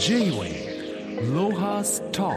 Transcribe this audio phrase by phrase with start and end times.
[0.00, 2.30] J-Way ロハスト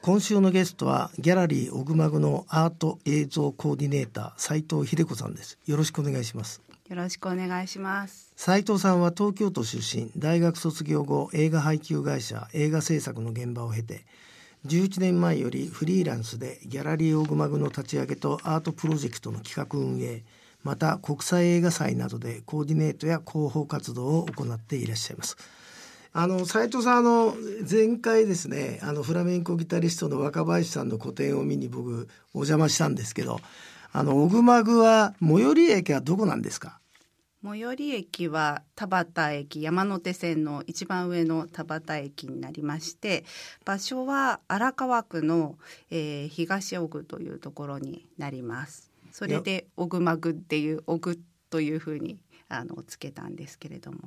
[0.00, 5.58] 今週のゲストはギャラリーオグマグのアート映像コーディネーター斉藤秀子さんです。
[5.64, 6.60] よろしくお願いします。
[6.88, 8.32] よろしくお願いします。
[8.34, 14.04] 斉藤さんは東京都出身大学卒業後映画配給会社映画制作の現場を経て
[14.66, 20.24] 11年前よりフリーランスでギャラリーオグマグの立ち上げとアートプロジェクトの企画運営
[20.64, 25.36] また国際映画祭などでコーディネートや広報活動を行っていらっしゃいます
[26.14, 27.34] あの斉藤さんあの
[27.68, 33.40] 前回ですねあのフラメンコギタリストの若林さんの個展を見に僕お邪魔したんですけど
[33.92, 36.78] あのオグマグは最寄り駅はどこなんですか？
[37.44, 39.06] 最寄り駅は田端
[39.36, 43.24] 駅山手線の一番上の田端駅になりまして
[43.64, 45.56] 場所は荒川区の、
[45.90, 48.92] えー、東尾久というところになります。
[49.10, 51.18] それでオグマグっていうオグ
[51.50, 53.98] というふうにあのつけたんですけれども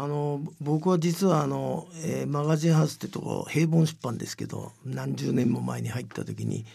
[0.00, 6.66] あの僕は実はあの、えー、マガジンハウスってとこ平凡出版ですけど何十年も前に入った時に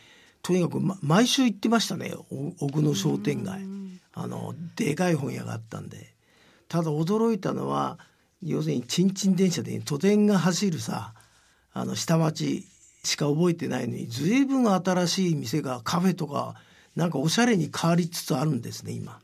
[0.41, 2.13] とにかく、ま、毎週行ってましたね
[2.59, 3.61] 奥の商店街。
[4.15, 6.13] あのでかい本屋があったんで。
[6.67, 7.97] ただ驚いたのは
[8.41, 11.13] 要するにちんちん電車で都電が走るさ
[11.71, 12.65] あの下町
[13.05, 16.55] しか覚えてないのに随分新しい店がカフェとか
[16.97, 19.19] なんかおしゃれに変わりつつあるんですね今。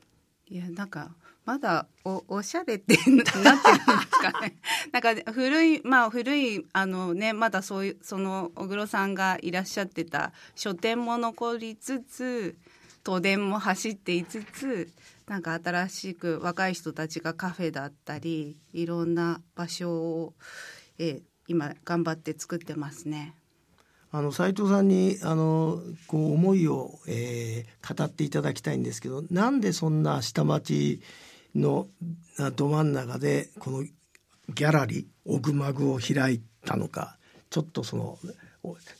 [0.47, 1.11] いやなんか
[1.49, 4.55] まだおおしゃれってなってるんですかね
[4.93, 12.55] なんか古いまあ古いあのねまだそういうその小黒さんがいらっしゃってた書店も残りつつ
[13.03, 14.89] 都電も走っていつつ
[15.25, 20.33] なんか新しく若い人たちがカフェだったりいろんな場所を、
[20.99, 23.33] え今頑張って作ってますね。
[24.11, 30.99] あの斉藤さんにあのこう思いを、えー、語っていただきたいんですけどなんでそんな下町
[31.55, 31.87] の
[32.55, 37.17] ど真ん中でこのギャラリーオグマグを開いたのか
[37.49, 38.17] ちょっとその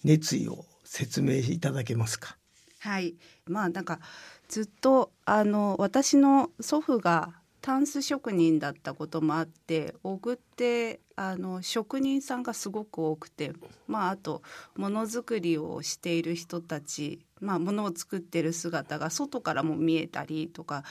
[0.04, 2.38] 熱意を説明いただけますか？
[2.80, 4.00] はいまあなんか
[4.48, 13.52] ずっとあの私の祖父がタンス職人だったこともあって小具ってあの職人さんがすごく多くて、
[13.86, 14.42] まあ、あと
[14.78, 20.86] ものづくりをしている人たち、まあ、ものを作ってる姿が外からも見えたりとか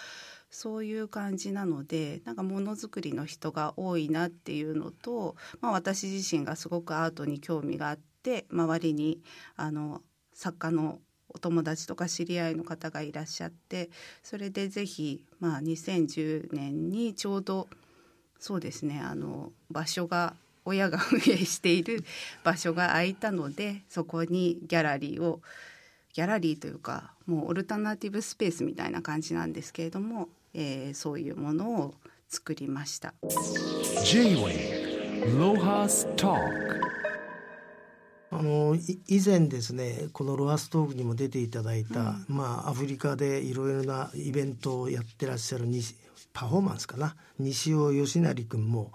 [0.50, 9.20] そういう感じなのでなんかものづくりの人が多いなっていうのと、まあ、私自身がすごくアートに興味があって周りに
[9.56, 10.98] あの作家の
[11.28, 13.91] お友達とか知り合いの方がいらっしゃって
[14.22, 17.69] それでぜひ、まあ、2010年にちょうど
[18.38, 20.34] そうですねあの場所が
[20.65, 22.04] 親が運営している
[22.44, 25.41] 場所が空いたのでそこにギャラリーを
[26.12, 31.94] ギャラリーというかもうオルタナティブスペースみたいな感じなんですけれどもえー、そういうものを
[32.28, 33.14] 作りました。
[38.31, 38.76] あの
[39.06, 45.66] 以前ですねこのロハストークにも出ていただいた、うん、まあアフリカでいろいろなイベントをやってらっしゃる
[46.32, 47.16] パフォーマンスかな？
[47.38, 48.92] 西尾義成君も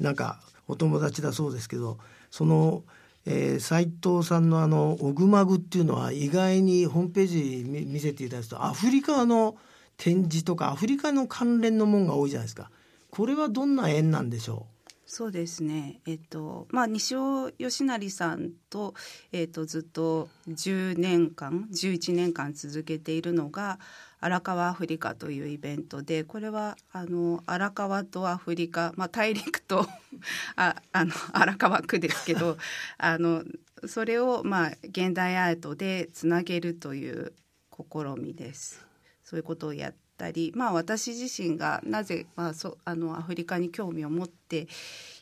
[0.00, 1.98] なんかお友達だそうですけど
[2.30, 2.82] その
[3.26, 9.56] えー、斉藤さんのあのオグマグっていうのは意外にホームページ見せていただくとアフリカの
[9.96, 12.70] 展示とかアフリカの関連のもんが多いじゃないですか。
[13.10, 14.74] これはどんな縁なんでしょう？
[15.06, 18.94] そうですね、えっとまあ、西尾義成さんと,、
[19.32, 23.78] えっとずっと10年間11年間続けているのが
[24.18, 29.86] 荒川アフリカというイベントでこれはあの荒川とアフリカ、まあ、大陸と
[30.56, 32.56] ああの荒川区ですけど
[32.98, 33.44] あの
[33.86, 37.34] それを、まあ、現代アートでつなげるという
[37.70, 38.83] 試みです。
[39.24, 44.68] そういうことをやったり、まあ、私自身がなぜ、まあ、そあのアフリカに興味を持って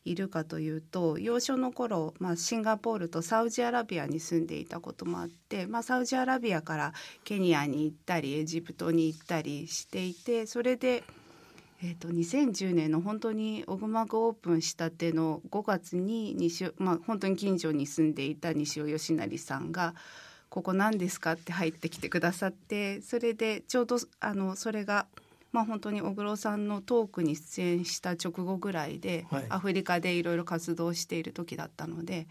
[0.04, 6.92] いるかというと幼少の頃、まあ、シンガポールとサウジアラビアに住んでいたこともあって、まあ、サウジアラビアから
[7.24, 11.04] ケニアに行ったりエジプトに行ったりしていてそれで。
[11.84, 19.96] えーと、2010年の本当にオグマグオープンしたての5月に西、まあ、本当に近所に住んでいた西尾義成さんが
[20.52, 25.06] ここ何ですか?」って入ってきてくださってそれでちょうどあのそれが
[25.50, 32.26] まあ、本当に小黒さんのトークに出演した直後ぐらいで、はい、アフリカでいろいろ活動している時だったので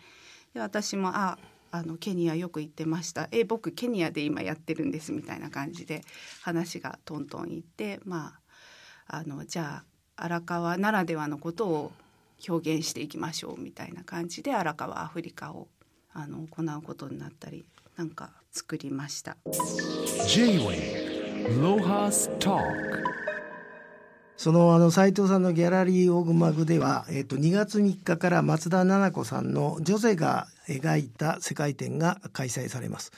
[0.55, 1.37] で私も「あ
[1.69, 6.03] あのケニアよく行ってましたえ僕ケニアで今やってるんです」みたいな感じで
[6.41, 8.39] 話がトントンいってま
[9.05, 9.83] ああのじゃ
[10.17, 11.91] あ荒川ならではのことを
[12.49, 15.67] 表現していきましょうみたいな感じで荒川アフリカを
[16.11, 17.65] あの行うことになったり
[18.01, 19.37] なんか作りました。
[24.37, 33.11] そのあの斉藤さんのギャラリーオグマグでは、えっと、2月3日から松田奈々子さんの女性が描いた世界展が開催されます。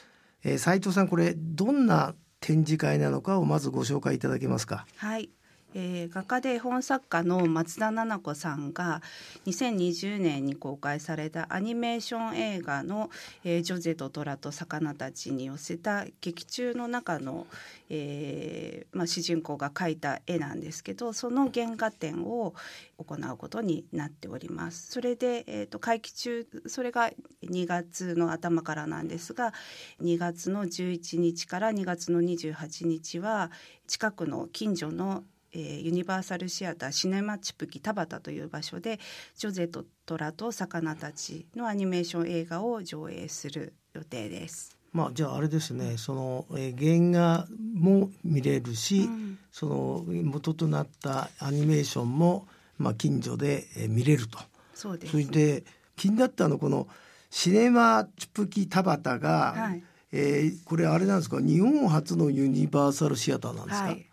[0.44, 4.86] えー、斉藤さんこれどんな展示会なのかをまずご紹介いただけますか？
[4.98, 5.30] はい
[5.76, 9.02] えー、画家で絵本作家の松田奈々子さんが
[9.46, 13.10] 2020年に公開されたアニメーション映画の
[13.44, 17.48] 「えー、ジョゼと虎と魚たち」に寄せた劇中の中の、
[17.90, 22.54] えーまあ、主人公が描いた絵なんですけどその原画展を
[22.98, 24.92] 行うことになっております。
[24.92, 27.12] それで、えーと、会期中それが
[27.44, 29.54] 2月の頭からなんですが
[30.02, 33.52] 2月の11日から2月の28日は
[33.88, 35.24] 近くの近所の
[35.54, 39.00] えー、ユニバーサルシアターシネマチプキ田端という場所で
[39.38, 44.76] 「ジョゼと虎と魚たち」のアニメーション映画を上映する予定です。
[44.92, 52.48] まあ、じゃああれですねその、えー、原画も見れるし、うん、その元となったアニメーションも、
[52.78, 54.38] まあ、近所で、えー、見れると。
[54.76, 55.12] そうです。
[55.12, 55.64] それで
[55.96, 56.88] 気になったのこの
[57.32, 61.40] シネマチプキ田端が、はい、えー、これあれなんですか？
[61.42, 64.06] 日本初のユニバーサルシアターなんですか、はい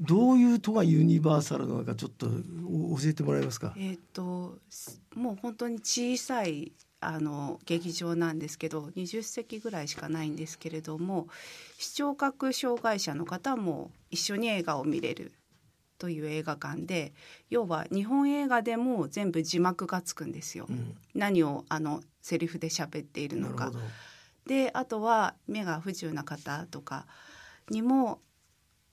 [0.00, 2.34] どういうとがユニバーサルなのかちょっと教
[3.04, 3.74] えてもらえますか？
[3.76, 4.58] えっ、と
[5.14, 11.28] もう本当に小さいあの劇場なんですけど20席ぐらいしかないんですけれども
[11.78, 15.32] 視聴覚障害者の方も一緒に映画を見れる
[15.98, 17.12] という映画館で
[17.50, 20.66] 要は日本映画でも全部字幕がつくんですよ。
[20.68, 23.70] うん、何をあのセリフで喋っているのか。
[24.46, 27.06] であとは目が不自由な方とか
[27.70, 28.20] にも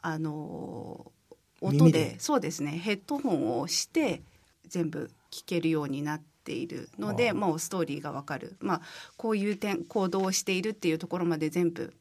[0.02, 1.12] あの
[1.62, 2.72] 音でそうですね。
[2.72, 4.24] ヘッドホンをして
[4.68, 8.82] 全部聞けるようになっているのでもうストーリーがわかる、まあ、
[9.16, 11.94] こういう点行動をしているっていうところまで全部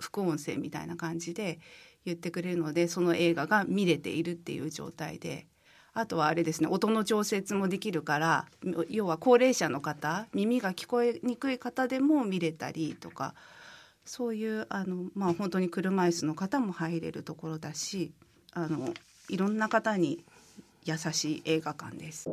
[0.00, 1.60] 副音声みたいな感じで
[2.04, 5.46] 言ってくれるのでその映画が見れているっていう状態で。
[5.94, 8.46] あとはあれですね音の調節もできるから
[8.88, 13.34] 要は高齢者の方耳が聞こえにくい方でも見れたりとか
[14.04, 18.12] そういうあの、まあ、本当に車椅子の方も入れるところだし
[18.52, 18.92] あの
[19.28, 20.24] いろんな方に
[20.84, 22.28] 優しい映画館です。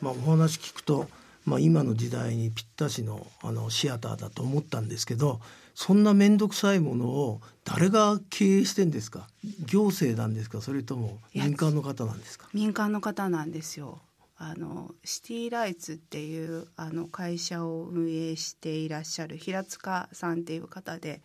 [0.00, 1.06] まあ、お話聞くと、
[1.44, 5.40] まあ、今の時代にぴったしのあのシアターだと思ったんですけど
[5.74, 9.28] そんな面倒くさいものを誰が経営してんですか？
[9.66, 10.60] 行政なんですか？
[10.60, 12.48] それとも民間の方なんですか？
[12.52, 14.00] 民間の方なんですよ。
[14.44, 21.20] あのシティライツっていうあの会社を運営していらっしゃる平塚さんっていう方で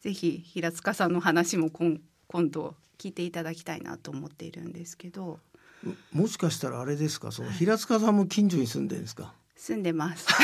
[0.00, 1.98] ぜひ平塚さんの話も今
[2.28, 5.40] 今度聞いていただきたいなと思っているんですけど。
[6.12, 7.32] もしかしたらあれですか？
[7.32, 9.34] その平塚さんも近所に住んでるんですか？
[9.56, 10.28] 住んでます。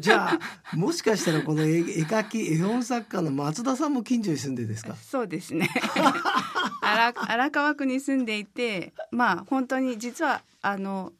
[0.00, 0.38] じゃ
[0.72, 4.96] あもしかしたらこの絵描き絵本作家の松田さんも近所に住んでですか？
[4.96, 5.68] そうですね
[6.92, 11.12] 荒荒川区に住んでいてまあ本当に実はあの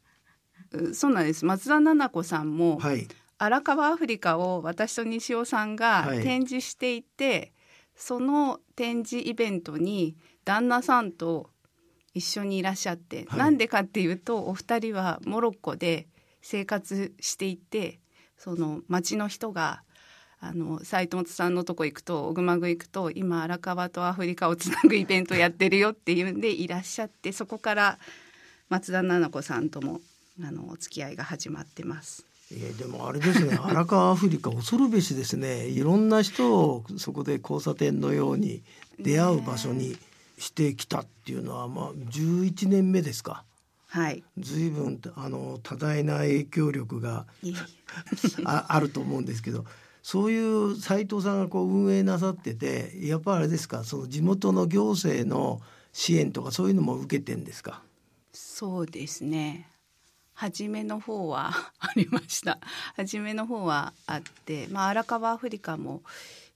[0.93, 1.45] そうなんです。
[1.45, 7.51] 松田奈々子さんも、はい、荒川アフリカを私と西尾さんが展示していて、はい、
[7.95, 10.15] その展示イベントに
[10.45, 11.51] 旦那さんと
[12.13, 16.07] 一緒にいらっしゃって、はい、なんでかっていうとお二人はモロッコで
[16.41, 17.99] 生活していて
[18.37, 19.83] その町の人が
[20.45, 27.97] あの斉藤さんのとこ行くと小熊具行くと今荒川とアフリカをつなぐイベントやってるよっていうんでいらっしゃってそこから
[28.67, 30.01] 松田奈々子さんとも
[30.43, 32.25] あのお付き合いが始まってます。
[32.51, 38.63] えー、でもあれですね 荒川アフリカ恐るべしですねいろんな人をそこで交差点のように
[38.99, 39.97] 出会う場所に
[40.37, 43.45] してきたっていうのは、まあ11年目ですか。
[43.87, 47.27] はい、随分あの多大な影響力が
[48.43, 49.65] ああると思うんですけど
[50.03, 55.61] そういう斉藤さんがこう運営なさっててやっぱりあれですかその地元の行政の
[55.93, 57.81] 支援とかそういうのも受けてんですか？
[58.33, 59.69] そうですね。
[60.33, 62.59] 初めの方は ありました。
[62.95, 66.01] 初めの方はあって、まあ、荒川アフリカも、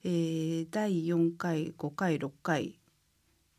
[0.04, 2.74] えー、第4回5回6回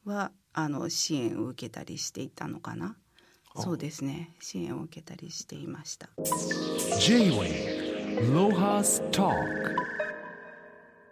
[0.06, 2.96] はあの支援を受けたりしていたのかな。
[3.58, 4.36] そうですね。
[4.40, 6.10] 支援を受けたりしていました。
[7.00, 7.79] J-Way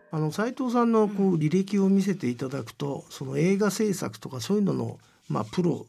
[0.10, 5.00] あの斉藤さんのこう履歴を見せていただくと、その映画制作とかそういうのの、
[5.30, 5.86] まあ、プロ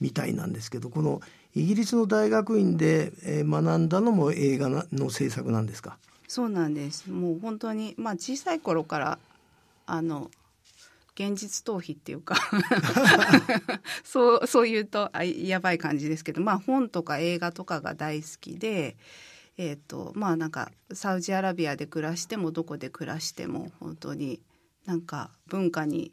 [0.00, 1.20] みたいなんですけどこの
[1.54, 5.98] イギリスの大学院で学んだのも映画の制作なんですか？
[6.26, 7.10] そうなんです。
[7.10, 9.18] もう本当に、まあ、小さい頃から
[9.86, 10.30] あの
[11.14, 12.36] 現実逃避っていうか
[14.02, 18.96] そうそう言うとあやばい感じですけど、まあ、本とか映画とかが大好きで、
[19.58, 24.40] えーとまあなんかサウジアラビアで暮らしてもどこで暮らしても本当に
[24.86, 26.12] なんか文化に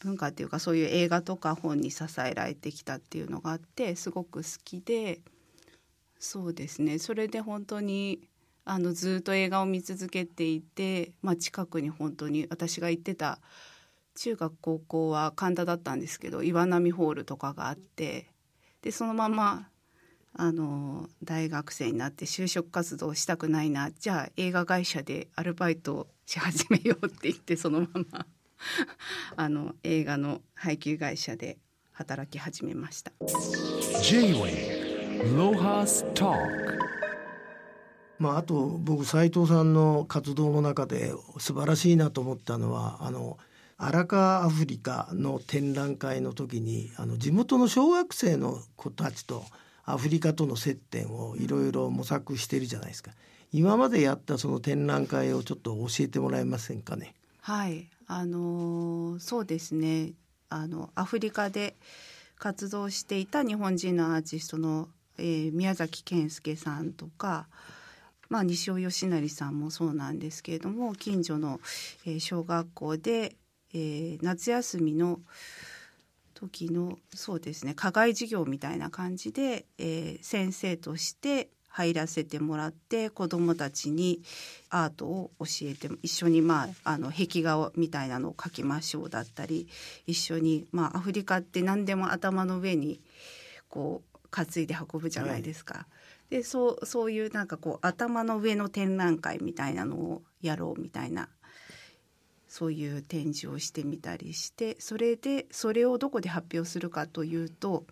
[0.00, 5.20] 文化っていうかそういう映画とか本に支えられてきたっていうのがあってすごく好きで
[6.18, 6.98] そうですね。
[6.98, 8.20] それで本当に
[8.64, 13.40] あのずっと映画を見続けていて、まあ、近くに本当に私が行ってた
[14.16, 18.26] 中学高校は神田だったんですけど岩波ホールとかがあって
[18.82, 19.68] でそのまま
[20.32, 28.26] あの大学生になって就職活動したくないなじゃあ映画会社でアルバイトし始めようって言ってそのまま
[29.36, 31.58] あの映画の配給会社で
[31.92, 33.12] 働き始めました。
[38.18, 43.38] まあ、あと僕斉藤さんの活動の中で素晴らしいなと思ったのはあの
[43.78, 49.42] 荒川アフリカの展覧会の時にあの地元の小学生の子たちと
[49.92, 53.12] アフリカとの接点をいろいろ模索してるじゃないですか。
[53.52, 57.14] 今までやったその展覧会をちょっと教えてもらえませんかね？
[57.40, 60.12] はいあのそうですね
[60.48, 61.74] あのアフリカで
[62.38, 67.48] 活動していた日本人のアーティストの、えー、宮崎健介さんとか、
[68.28, 71.60] まあ、西尾義成さんもそうなんですけれども近所の、
[72.06, 73.36] えー、小学校で、
[73.74, 75.20] えー、夏休みの
[76.40, 84.22] 時のそうですね課外授業みたいな感じで、えー、先生として入らせてもらって子どもたちに
[84.70, 89.68] アートを教えて一緒に、まあ、あの壁画みたいなのを描きましょうだったり
[90.06, 93.00] 一緒に、まあ、アフリカって何でも頭の上に
[93.68, 95.74] こう担いで運ぶじゃないですか。
[95.74, 95.86] は
[96.30, 101.28] い、でそうそういうなんかこう頭の上の展覧会みたいなのをやろうみたいな
[102.50, 107.84] そういう展示をしてみたりしてそれでそれをどこで発表するかというと,、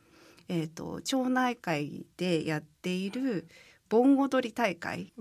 [0.49, 3.47] えーと町内会でやっている
[3.88, 5.12] 盆踊り大会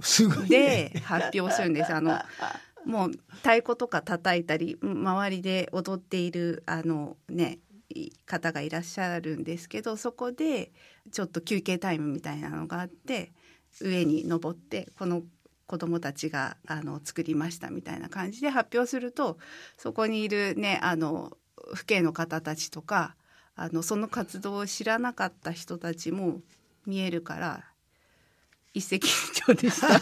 [0.50, 1.94] で発表するんです。
[1.94, 2.20] あの
[2.84, 7.60] もう太鼓とか叩いたり周りで踊っているあのね
[8.26, 10.72] 方がいらっしゃるんですけどそこで
[11.12, 13.32] ちょっと休憩タイムみたいなのがあって
[13.82, 15.22] 上に登ってこの
[15.68, 19.38] 子どもたちがあの作りましたみたいな感じで発表すると
[19.78, 21.38] そこにいるねあの
[21.76, 23.16] 父兄の方たちとか
[23.56, 26.40] あのその活動を知らなかった人たちも
[26.86, 27.66] 見えるから
[28.74, 29.88] 一石二鳥でした。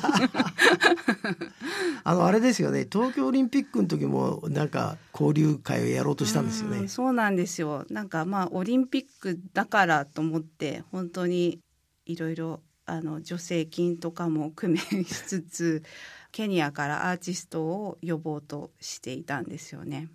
[2.03, 2.85] あのあれですよね。
[2.91, 6.87] 東京オリンピックの時もなんか交流会をやろうとしたんですよね。
[6.89, 7.85] そうなんですよ。
[7.89, 11.61] なんかまあオリンピックだからと思って本当に
[12.05, 15.83] いろいろあの助成金とかも工面しつつ
[16.31, 20.09] ケニアからアーティストを呼ぼうとしていたんですよね。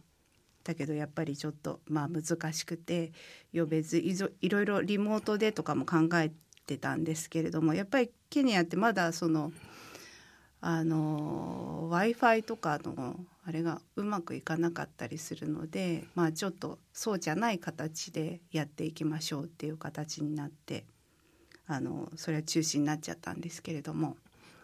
[0.64, 3.12] だけどやっぱりちょっとまあ難しくて
[3.52, 4.14] 呼べずい
[4.48, 6.30] ろいろリモートでとかも考え
[6.66, 9.52] てたんですけれどもやっぱりケニアってまだその
[10.60, 20.84] あの w i f i とかのあれがうまくいかなかったりするので、まあ、ちょっとそうじゃない形でやっていきましょうっていう形になって
[21.72, 24.16] あのそれは中止になっちゃったんですけれども。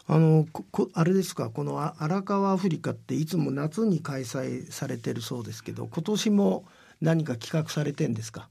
[0.09, 1.51] あのこあれですか？
[1.51, 6.65] この荒川アフリカっていつも夏に開催されてるそうですけど今年も
[7.01, 8.49] 何か企画されてんですか？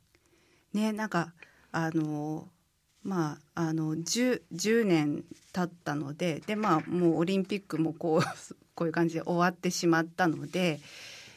[0.73, 1.33] ねなんか
[1.71, 2.49] あの
[3.03, 8.21] まあ、あの 10, 10年経ったのでで、まあ、もうオリンピックもこう
[8.73, 10.79] こういう感じで終わってしまったので、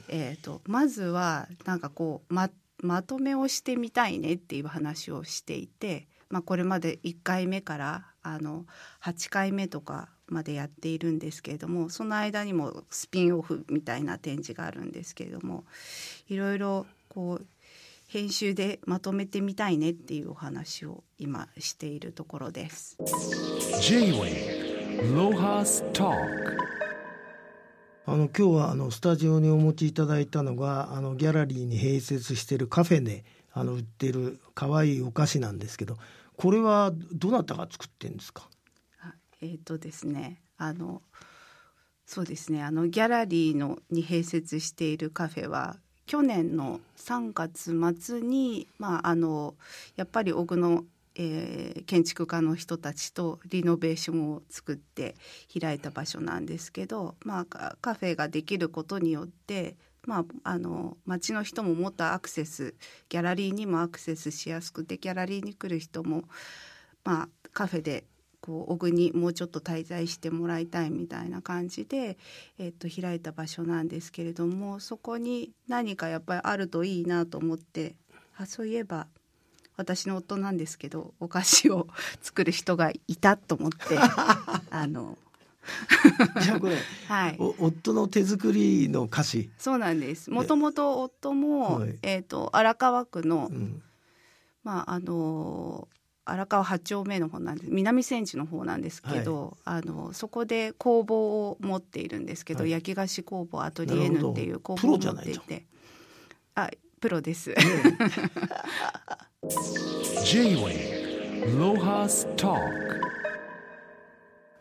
[0.09, 2.51] えーと、まずはなんかこうま
[2.83, 8.67] まとめをしてみたいねっていう話をしていて、まあ、これまで1回目からあの
[9.03, 15.65] 8回目とかまでやっているんですけれどもその間にもスピンオフみたいな展示があるんですけれども
[16.29, 17.47] いろいろこう
[18.09, 22.97] 編集でまとめてみたいねっていうお話を今しているところです。
[28.07, 35.99] あの今日はあのスタジオにお持ちいただいたのがあのギャラリーに併設しているカフェであの売っている可愛いお菓子なんですけど
[36.39, 38.49] これはどなたが作ってんですか？
[39.43, 41.03] えっ、ー、とですねあの
[42.07, 45.77] そうですねあのギャラリーのに併設しているカフェは
[46.07, 49.57] 去年の3月末に、まあ、あの
[49.97, 50.85] やっぱり小久野、
[51.17, 55.17] えー、建築家の人たちとリノベーションを作って
[55.61, 59.77] 開いた場所なんですけど、まあ、カフェができることによって
[60.07, 62.75] まあ、あの町の人ももっとアクセス
[63.09, 66.25] ギャラリーにもアクセスしやすくてギャラリーに来る人も、
[67.05, 68.05] まあ、カフェで
[68.41, 72.17] こう小国にもうちょっと滞在してもらいたいみたいな感じで、
[72.59, 77.97] えっと、開いた場所なんですけれどもそこに何かやっぱりあるといいなと思って
[78.37, 79.09] あそういえば
[79.77, 81.89] 私の夫なんですけどお菓子を
[82.21, 83.99] 作る人がいたと思って
[84.71, 85.19] あの
[86.43, 86.77] じゃあこれ、
[87.09, 90.31] はい、お夫の手作りの菓子、そうなんです。
[90.31, 91.99] もともと夫も、はい。
[92.03, 93.83] えー、と荒川区の、うん、
[94.65, 95.89] まああの
[96.25, 97.71] 荒川八丁目の方なんです。
[97.71, 102.71] 南千住の方なんですけど、あのそこで工房を持っているんですけど、はい。
[102.71, 105.67] 焼き菓子工房アトリエヌっていう工房を持っていて。
[106.55, 106.71] あ
[107.01, 107.55] プロです。
[110.25, 110.99] J-Way
[111.57, 112.98] Lohas Talk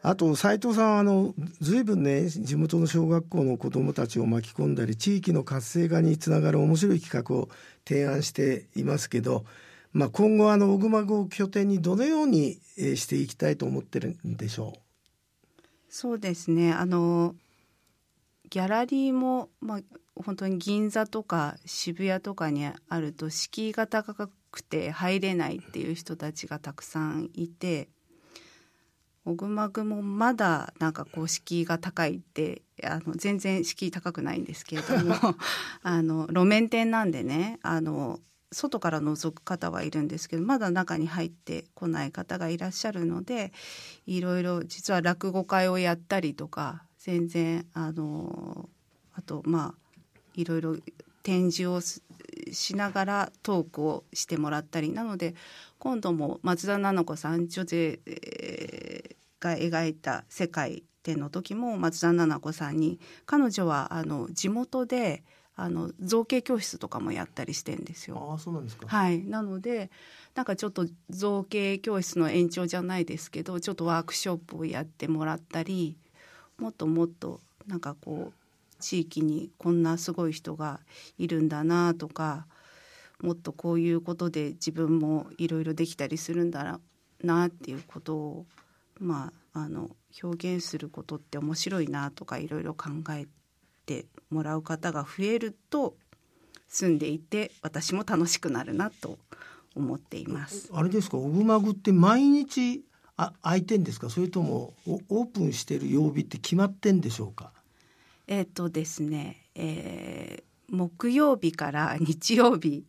[0.09, 7.49] あと斉藤さんはあのずいぶんね地元の小学校の子どもたちを巻き込んだり地域の活性化につながる面白い企画を
[7.85, 9.43] 提案していますけど、
[9.91, 14.79] まあ、今後あの小熊郷を拠点にどのようにしていきたいと思ってるんでしょう？
[15.89, 16.71] そうですね。
[16.71, 17.35] あの
[18.49, 19.81] ギャラリーも、まあ、
[20.15, 27.89] 本当に銀座とか渋谷とかにあると敷居が高くて入れないっていう人たちがたくさんいて
[29.27, 35.15] 小熊具もまだなんかこう敷居が高いってあの全然敷居高くないんですけれども
[35.83, 38.21] あの路面店なんでねあの
[38.53, 43.51] 外から覗く方はいるんですけどまだ中に入ってこない方がいらっしゃるので
[44.05, 48.69] いろいろ実は落語会をやったりとか全然あの
[49.13, 49.99] あとまあ
[50.35, 50.77] いろいろ
[51.21, 52.01] 展示をす
[52.53, 54.93] しながらトークをしてもらったり。
[54.93, 55.35] なので
[55.79, 58.66] 今度も松田奈々子さん女性えー
[59.39, 65.23] が描いた世界での時も松田奈々子さんに彼女はあの地元で
[65.55, 68.33] あの造形教室とかもやったりしてんですよ。
[68.35, 69.89] あそうなんですか、はい、なので
[70.35, 75.97] なんかちょっと造形教室の延長じゃないですけどちょっとワークショップをやってもらったり
[76.59, 80.79] もっともっとなんかこう地域にこんなすごい人が
[81.17, 82.45] いるんだなとか
[83.21, 86.79] もっとこういうことで自分もいろいろできたりするんだ
[87.23, 88.45] なっていうことを
[88.99, 89.89] まああの
[90.23, 93.27] 表現することって面白いなとかいろいろ考え
[93.85, 95.95] てもらう方が増えると
[96.67, 99.17] 住んでいて私も楽しくなるなと
[99.75, 100.69] 思っています。
[100.73, 102.83] あれですか小熊具って毎日
[103.15, 104.09] あ開いてんですか？
[104.09, 107.51] それともおオープンしてる曜日って決まってんでしょうか？
[108.27, 112.83] えっ、とですね、えー木曜日から日曜日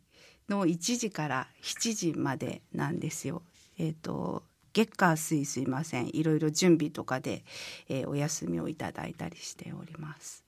[0.49, 3.43] の1時から7時までなんですよ。
[3.79, 4.43] えっ、と
[4.79, 6.09] 月火水すいません。
[6.15, 7.43] いろいろ準備とかで、
[7.89, 10.45] えーお休みをいただいたりしております。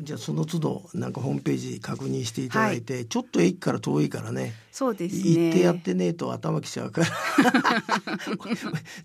[0.00, 5.22] じゃあその都度なんかホームページ確認していただいて、ちょっと駅から遠いからねそうですね。
[5.22, 7.06] 行ってやってねえと頭きちゃうから。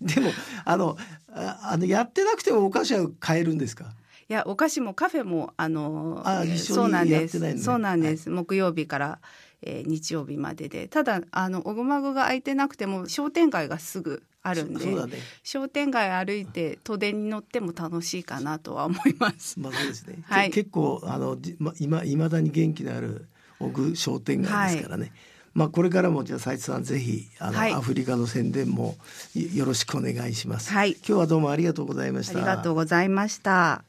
[0.02, 0.30] でも
[0.64, 0.96] あの
[1.32, 3.86] ああのやってなくてもお菓子は買えるんですか？
[4.28, 9.18] いやお菓子もカフェもあのあ一緒にそうなんです、そうなんです、木曜日から、
[9.62, 10.86] えー日曜日までで。
[10.86, 19.58] ただあの小熊具が空いてなくても商店街がすぐあるんでそうだね商店街歩いて都電に乗っても楽しいかなとは思います。
[19.58, 20.50] まあそうですね、け はい。
[20.50, 23.26] 結構あのじま今いまだに元気のある
[23.60, 25.12] 奥商店街ですからね、
[25.54, 27.72] まあこれからもじゃあ斉藤さんぜひあの、はい。
[27.72, 28.96] アフリカの宣伝も
[29.34, 30.92] よよろしくお願いします、はい。
[30.92, 32.38] 今日はどうもありがとうございました。
[32.38, 33.82] ありがとうございました。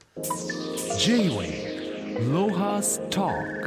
[0.98, 3.59] J-Way Lohas Talk